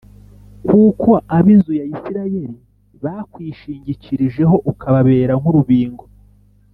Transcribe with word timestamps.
Kuko 0.67 1.09
ab 1.37 1.45
inzu 1.53 1.71
ya 1.79 1.85
isirayeli 1.93 2.55
bakwishingikirijeho 3.03 4.55
ukababera 4.71 5.33
nk 5.41 5.45
urubingo 5.51 6.05